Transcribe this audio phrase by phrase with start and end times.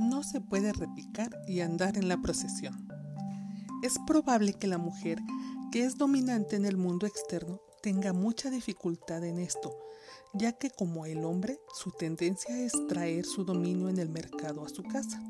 [0.00, 2.88] no se puede repicar y andar en la procesión.
[3.82, 5.18] Es probable que la mujer,
[5.70, 9.74] que es dominante en el mundo externo, tenga mucha dificultad en esto,
[10.34, 14.68] ya que como el hombre, su tendencia es traer su dominio en el mercado a
[14.68, 15.22] su casa.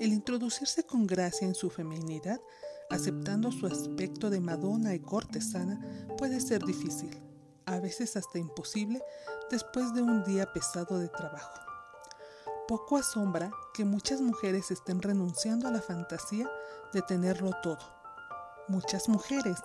[0.00, 2.40] El introducirse con gracia en su feminidad,
[2.88, 7.10] aceptando su aspecto de Madonna y cortesana, puede ser difícil,
[7.66, 9.02] a veces hasta imposible,
[9.50, 11.69] después de un día pesado de trabajo.
[12.70, 16.48] Poco asombra que muchas mujeres estén renunciando a la fantasía
[16.92, 17.80] de tenerlo todo.
[18.68, 19.58] Muchas mujeres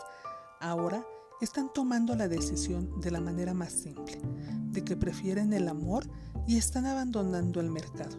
[0.59, 1.05] ahora
[1.39, 4.19] están tomando la decisión de la manera más simple,
[4.71, 6.09] de que prefieren el amor
[6.47, 8.17] y están abandonando el mercado,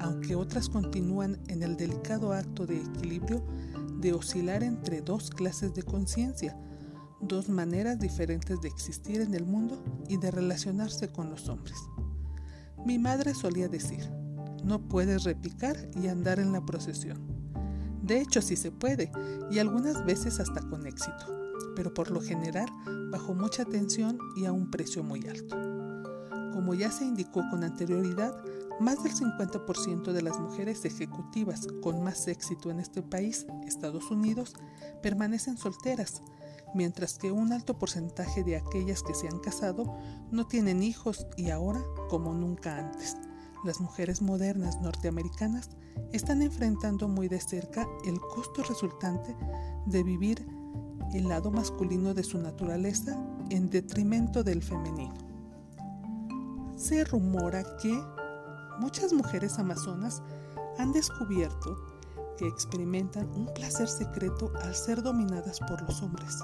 [0.00, 3.40] aunque otras continúan en el delicado acto de equilibrio
[4.00, 6.58] de oscilar entre dos clases de conciencia,
[7.20, 11.78] dos maneras diferentes de existir en el mundo y de relacionarse con los hombres.
[12.84, 14.23] Mi madre solía decir,
[14.64, 17.18] no puedes repicar y andar en la procesión.
[18.02, 19.10] De hecho, sí se puede,
[19.50, 22.68] y algunas veces hasta con éxito pero por lo general
[23.10, 25.56] bajo mucha tensión y a un precio muy alto.
[26.52, 28.34] Como ya se indicó con anterioridad,
[28.80, 34.54] más del 50% de las mujeres ejecutivas con más éxito en este país, Estados Unidos,
[35.02, 36.22] permanecen solteras,
[36.74, 39.96] mientras que un alto porcentaje de aquellas que se han casado
[40.30, 43.16] no tienen hijos y ahora, como nunca antes,
[43.64, 45.70] las mujeres modernas norteamericanas
[46.12, 49.34] están enfrentando muy de cerca el costo resultante
[49.86, 50.46] de vivir
[51.14, 53.16] el lado masculino de su naturaleza
[53.50, 55.14] en detrimento del femenino.
[56.76, 57.98] Se rumora que
[58.78, 60.22] muchas mujeres amazonas
[60.78, 61.76] han descubierto
[62.36, 66.40] que experimentan un placer secreto al ser dominadas por los hombres,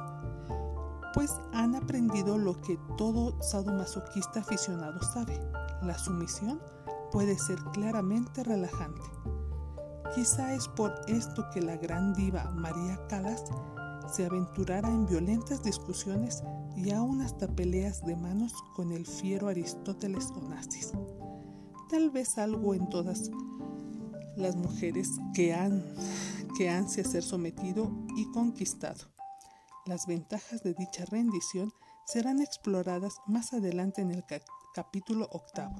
[1.14, 5.38] pues han aprendido lo que todo sadomasoquista aficionado sabe,
[5.82, 6.60] la sumisión
[7.10, 9.02] puede ser claramente relajante.
[10.14, 13.44] Quizá es por esto que la gran diva María Calas
[14.12, 16.42] se aventurara en violentas discusiones
[16.76, 20.92] y aún hasta peleas de manos con el fiero Aristóteles Onassis.
[21.88, 23.30] Tal vez algo en todas
[24.36, 25.84] las mujeres que han
[26.56, 29.06] que ansia ser sometido y conquistado.
[29.86, 31.72] Las ventajas de dicha rendición
[32.04, 34.24] serán exploradas más adelante en el
[34.74, 35.76] capítulo octavo.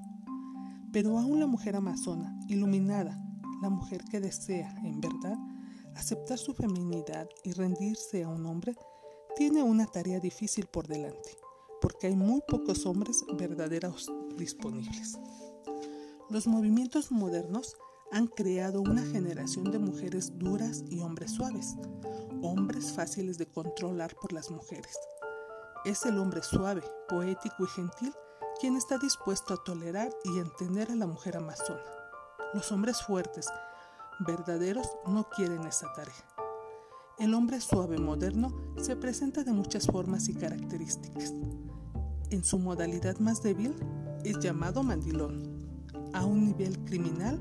[0.92, 3.16] Pero aún la mujer amazona, iluminada,
[3.62, 5.36] la mujer que desea, en verdad,
[5.94, 8.74] aceptar su feminidad y rendirse a un hombre
[9.36, 11.36] tiene una tarea difícil por delante,
[11.80, 15.18] porque hay muy pocos hombres verdaderos disponibles.
[16.28, 17.76] Los movimientos modernos
[18.12, 21.76] han creado una generación de mujeres duras y hombres suaves,
[22.42, 24.98] hombres fáciles de controlar por las mujeres.
[25.84, 28.12] Es el hombre suave, poético y gentil
[28.60, 31.80] quien está dispuesto a tolerar y entender a la mujer amazona.
[32.52, 33.46] Los hombres fuertes,
[34.26, 36.26] verdaderos no quieren esa tarea.
[37.18, 41.32] El hombre suave moderno se presenta de muchas formas y características.
[42.28, 43.74] En su modalidad más débil
[44.24, 45.80] es llamado mandilón.
[46.12, 47.38] A un nivel criminal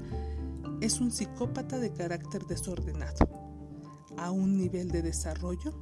[0.80, 3.28] es un psicópata de carácter desordenado.
[4.18, 5.74] A un nivel de desarrollo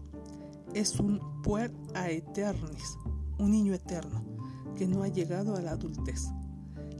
[0.73, 2.97] es un puer aeternis,
[3.37, 4.36] un niño eterno
[4.77, 6.27] que no ha llegado a la adultez.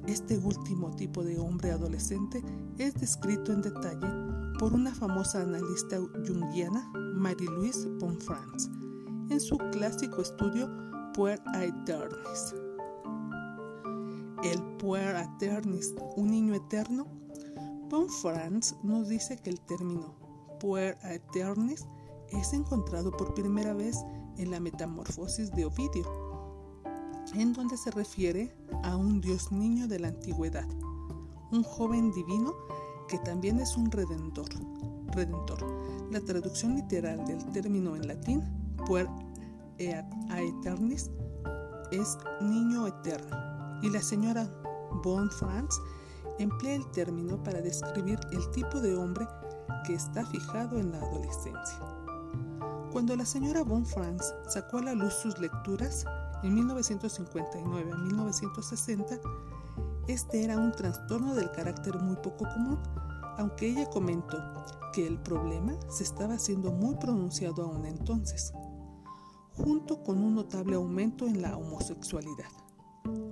[0.08, 2.44] Este último tipo de hombre adolescente
[2.78, 4.08] es descrito en detalle
[4.58, 8.70] por una famosa analista junguiana, Marie-Louise Bonfrance,
[9.30, 10.70] en su clásico estudio
[11.14, 12.56] Puer Aeternis.
[14.44, 17.06] El Puer Aeternis, un niño eterno,
[17.90, 20.16] Bonfrance nos dice que el término
[20.60, 21.86] Puer Aeternis
[22.32, 23.98] es encontrado por primera vez
[24.38, 26.17] en la Metamorfosis de Ovidio
[27.34, 30.68] en donde se refiere a un Dios niño de la antigüedad,
[31.52, 32.54] un joven divino
[33.08, 34.50] que también es un redentor.
[35.08, 35.66] Redentor.
[36.12, 38.44] La traducción literal del término en latín,
[38.86, 39.08] puer
[40.30, 41.10] aeternis,
[41.92, 43.36] es niño eterno.
[43.82, 44.50] Y la señora
[45.04, 45.74] Von Franz
[46.40, 49.28] emplea el término para describir el tipo de hombre
[49.86, 51.80] que está fijado en la adolescencia.
[52.92, 56.06] Cuando la señora Von Franz sacó a la luz sus lecturas,
[56.44, 59.20] en 1959 a 1960,
[60.08, 62.80] este era un trastorno del carácter muy poco común,
[63.38, 64.38] aunque ella comentó
[64.94, 68.54] que el problema se estaba haciendo muy pronunciado aún entonces,
[69.54, 72.50] junto con un notable aumento en la homosexualidad.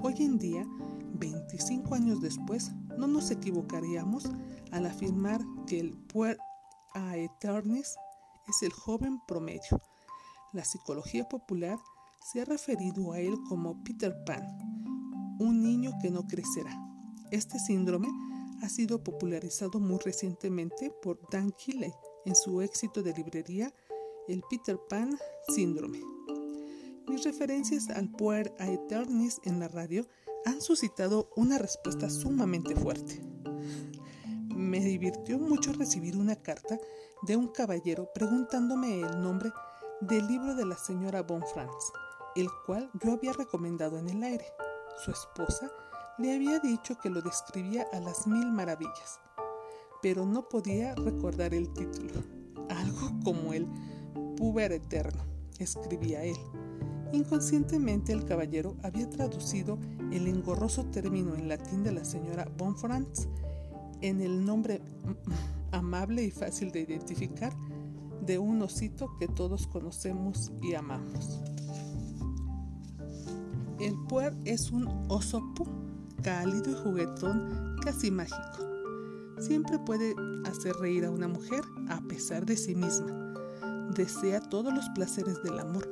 [0.02, 0.68] Hoy en día,
[1.14, 4.30] 25 años después, no nos equivocaríamos
[4.72, 6.38] al afirmar que el puer
[6.94, 7.96] aeternis
[8.48, 9.82] es el joven promedio.
[10.54, 11.78] La psicología popular
[12.26, 14.44] se ha referido a él como Peter Pan,
[15.40, 16.72] un niño que no crecerá.
[17.30, 18.08] Este síndrome
[18.64, 21.94] ha sido popularizado muy recientemente por Dan Keeley
[22.26, 23.72] en su éxito de librería
[24.28, 25.16] El Peter Pan
[25.54, 26.02] Síndrome.
[27.08, 30.08] Mis referencias al Puer Aeternis en la radio
[30.46, 33.22] han suscitado una respuesta sumamente fuerte.
[34.56, 36.80] Me divirtió mucho recibir una carta
[37.22, 39.52] de un caballero preguntándome el nombre
[40.02, 41.92] del libro de la señora Bonfrance,
[42.36, 44.46] el cual yo había recomendado en el aire.
[45.04, 45.72] Su esposa
[46.18, 49.20] le había dicho que lo describía a las mil maravillas,
[50.02, 52.24] pero no podía recordar el título.
[52.70, 53.68] Algo como el
[54.38, 55.24] Puber Eterno,
[55.60, 56.38] escribía él.
[57.12, 59.78] Inconscientemente el caballero había traducido
[60.12, 63.30] el engorroso término en latín de la señora Bonfrance
[64.02, 64.82] en el nombre
[65.72, 67.54] amable y fácil de identificar
[68.22, 71.42] de un osito que todos conocemos y amamos.
[73.80, 75.66] El puer es un oso pu
[76.24, 78.66] cálido y juguetón casi mágico.
[79.40, 83.34] Siempre puede hacer reír a una mujer a pesar de sí misma.
[83.96, 85.88] Desea todos los placeres del amor,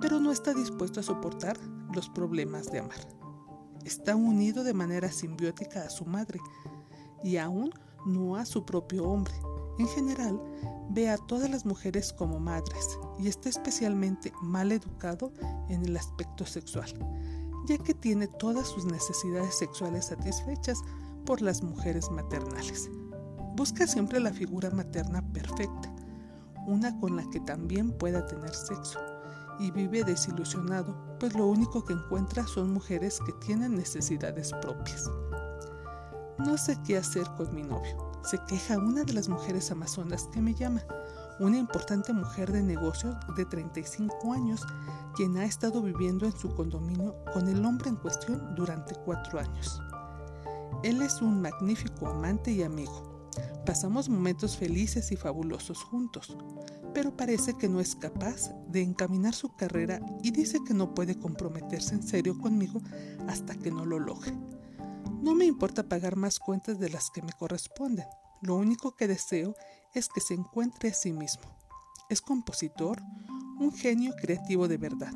[0.00, 1.56] pero no está dispuesto a soportar
[1.94, 3.08] los problemas de amar.
[3.84, 6.40] Está unido de manera simbiótica a su madre
[7.22, 7.70] y aún
[8.04, 9.34] no a su propio hombre.
[9.78, 10.40] En general,
[10.90, 15.32] ve a todas las mujeres como madres y está especialmente mal educado
[15.68, 16.92] en el aspecto sexual
[17.66, 20.82] ya que tiene todas sus necesidades sexuales satisfechas
[21.24, 22.90] por las mujeres maternales.
[23.54, 25.92] Busca siempre la figura materna perfecta,
[26.66, 28.98] una con la que también pueda tener sexo,
[29.58, 35.10] y vive desilusionado, pues lo único que encuentra son mujeres que tienen necesidades propias.
[36.38, 40.40] No sé qué hacer con mi novio, se queja una de las mujeres amazonas que
[40.40, 40.82] me llama
[41.40, 44.64] una importante mujer de negocios de 35 años,
[45.16, 49.80] quien ha estado viviendo en su condominio con el hombre en cuestión durante cuatro años.
[50.82, 53.28] Él es un magnífico amante y amigo.
[53.66, 56.36] Pasamos momentos felices y fabulosos juntos,
[56.92, 61.18] pero parece que no es capaz de encaminar su carrera y dice que no puede
[61.18, 62.80] comprometerse en serio conmigo
[63.28, 64.32] hasta que no lo logre.
[65.22, 68.06] No me importa pagar más cuentas de las que me corresponden.
[68.40, 69.54] Lo único que deseo
[69.94, 71.44] es que se encuentre a sí mismo.
[72.10, 73.00] Es compositor,
[73.60, 75.12] un genio creativo de verdad,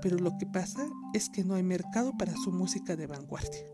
[0.00, 3.66] pero lo que pasa es que no hay mercado para su música de vanguardia.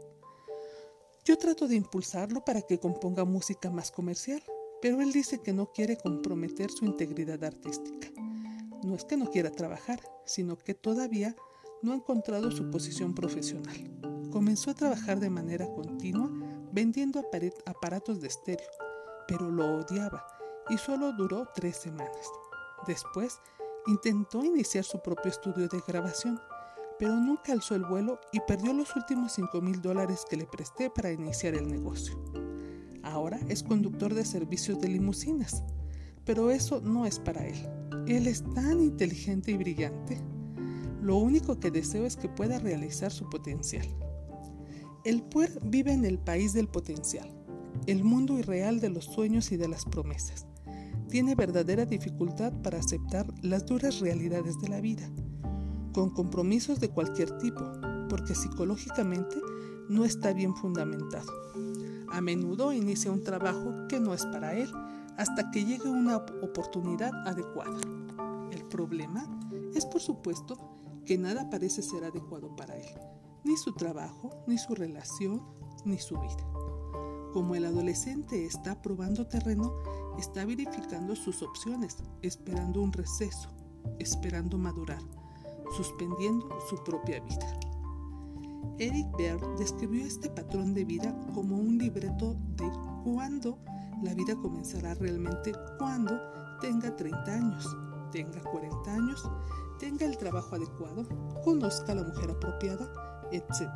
[1.25, 4.43] Yo trato de impulsarlo para que componga música más comercial,
[4.83, 8.09] pero él dice que no quiere comprometer su integridad artística.
[8.83, 11.37] No es que no quiera trabajar, sino que todavía
[11.83, 14.08] no ha encontrado su posición profesional.
[14.31, 16.31] Comenzó a trabajar de manera continua
[16.73, 17.23] vendiendo
[17.67, 18.69] aparatos de estéreo,
[19.27, 20.27] pero lo odiaba
[20.69, 22.31] y solo duró tres semanas.
[22.87, 23.41] Después
[23.87, 26.41] intentó iniciar su propio estudio de grabación,
[26.99, 30.91] pero nunca alzó el vuelo y perdió los últimos 5 mil dólares que le presté
[30.91, 32.19] para iniciar el negocio.
[33.03, 35.63] Ahora es conductor de servicios de limusinas,
[36.25, 37.57] pero eso no es para él.
[38.07, 40.21] Él es tan inteligente y brillante.
[41.01, 43.87] Lo único que deseo es que pueda realizar su potencial.
[45.09, 47.31] El puer vive en el país del potencial,
[47.87, 50.47] el mundo irreal de los sueños y de las promesas
[51.09, 55.11] tiene verdadera dificultad para aceptar las duras realidades de la vida,
[55.95, 57.65] con compromisos de cualquier tipo,
[58.11, 59.39] porque psicológicamente
[59.89, 61.33] no está bien fundamentado.
[62.13, 64.71] A menudo inicia un trabajo que no es para él
[65.17, 67.81] hasta que llegue una oportunidad adecuada.
[68.53, 69.27] El problema
[69.75, 70.59] es, por supuesto,
[71.07, 72.95] que nada parece ser adecuado para él,
[73.45, 75.43] ni su trabajo, ni su relación,
[75.85, 76.45] ni su vida.
[77.33, 79.75] Como el adolescente está probando terreno,
[80.19, 83.51] está verificando sus opciones, esperando un receso,
[83.99, 85.03] esperando madurar,
[85.77, 87.61] suspendiendo su propia vida.
[88.79, 92.71] Eric Baird describió este patrón de vida como un libreto de
[93.05, 93.59] cuándo
[94.03, 96.13] la vida comenzará realmente cuando
[96.61, 97.77] tenga 30 años,
[98.13, 99.29] tenga 40 años,
[99.79, 101.07] tenga el trabajo adecuado,
[101.45, 102.89] conozca a la mujer apropiada,
[103.33, 103.69] etc.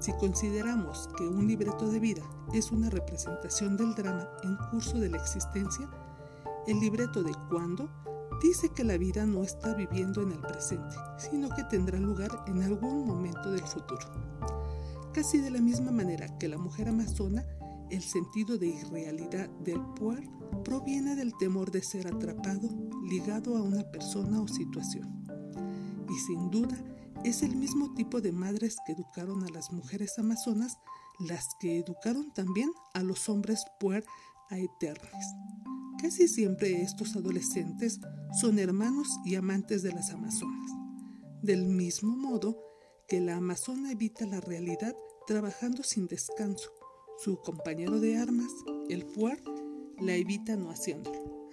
[0.00, 5.08] Si consideramos que un libreto de vida es una representación del drama en curso de
[5.08, 5.88] la existencia,
[6.66, 7.88] el libreto de cuándo
[8.42, 12.62] dice que la vida no está viviendo en el presente, sino que tendrá lugar en
[12.62, 14.06] algún momento del futuro.
[15.12, 17.46] Casi de la misma manera que la mujer amazona,
[17.90, 20.28] el sentido de irrealidad del puer
[20.64, 22.68] proviene del temor de ser atrapado,
[23.08, 25.24] ligado a una persona o situación.
[26.10, 26.76] Y sin duda,
[27.24, 30.78] es el mismo tipo de madres que educaron a las mujeres amazonas
[31.18, 34.04] las que educaron también a los hombres puer
[34.50, 35.26] a eternes.
[36.00, 37.98] Casi siempre estos adolescentes
[38.40, 40.70] son hermanos y amantes de las amazonas.
[41.42, 42.58] Del mismo modo
[43.08, 44.94] que la amazona evita la realidad
[45.26, 46.70] trabajando sin descanso,
[47.16, 48.50] Su compañero de armas,
[48.88, 49.40] el puer,
[50.00, 51.48] la evita no haciéndolo.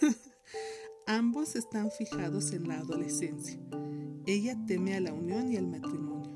[1.06, 3.58] Ambos están fijados en la adolescencia.
[4.26, 6.30] Ella teme a la unión y al matrimonio.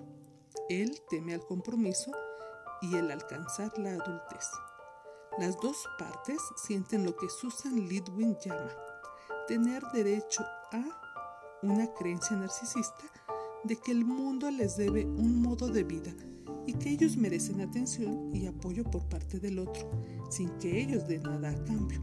[0.68, 2.10] Él teme al compromiso
[2.82, 4.48] y el alcanzar la adultez.
[5.38, 8.72] Las dos partes sienten lo que Susan Lidwin llama
[9.46, 10.82] tener derecho a
[11.62, 13.04] una creencia narcisista
[13.62, 16.12] de que el mundo les debe un modo de vida
[16.66, 19.88] y que ellos merecen atención y apoyo por parte del otro,
[20.30, 22.00] sin que ellos den nada a cambio.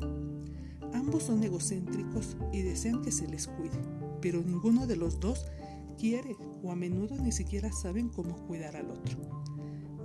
[0.93, 3.81] Ambos son egocéntricos y desean que se les cuide,
[4.21, 5.45] pero ninguno de los dos
[5.95, 9.17] quiere o a menudo ni siquiera saben cómo cuidar al otro.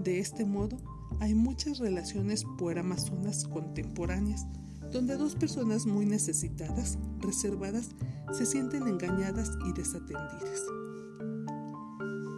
[0.03, 0.77] De este modo,
[1.21, 4.47] hay muchas relaciones pueramazonas contemporáneas
[4.93, 7.91] donde dos personas muy necesitadas, reservadas,
[8.33, 10.63] se sienten engañadas y desatendidas.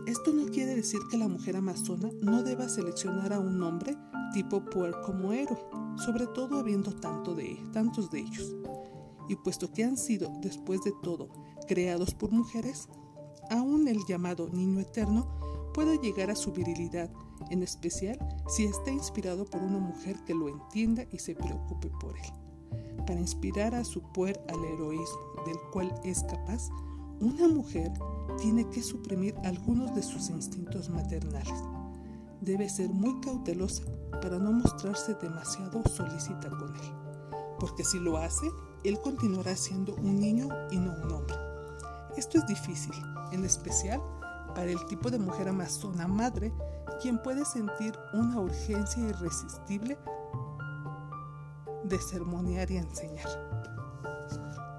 [0.06, 3.96] Esto no quiere decir que la mujer amazona no deba seleccionar a un hombre
[4.32, 5.58] tipo puer como héroe,
[6.04, 8.54] sobre todo habiendo tanto de, tantos de ellos.
[9.28, 11.28] Y puesto que han sido, después de todo,
[11.68, 12.88] creados por mujeres,
[13.50, 15.26] aún el llamado niño eterno
[15.74, 17.10] puede llegar a su virilidad,
[17.50, 22.16] en especial si está inspirado por una mujer que lo entienda y se preocupe por
[22.16, 23.04] él.
[23.06, 26.68] Para inspirar a su puer al heroísmo del cual es capaz,
[27.20, 27.92] una mujer
[28.40, 31.62] tiene que suprimir algunos de sus instintos maternales.
[32.40, 33.84] Debe ser muy cautelosa
[34.22, 36.92] para no mostrarse demasiado solícita con él,
[37.58, 38.46] porque si lo hace,
[38.84, 41.36] él continuará siendo un niño y no un hombre.
[42.16, 42.94] Esto es difícil,
[43.32, 44.02] en especial
[44.54, 46.52] para el tipo de mujer amazona madre,
[47.00, 49.98] quien puede sentir una urgencia irresistible
[51.84, 53.28] de sermonear y enseñar.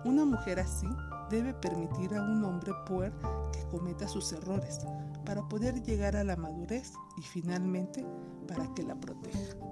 [0.03, 0.87] Una mujer así
[1.29, 3.13] debe permitir a un hombre puer
[3.53, 4.79] que cometa sus errores
[5.25, 8.05] para poder llegar a la madurez y finalmente
[8.47, 9.70] para que la proteja.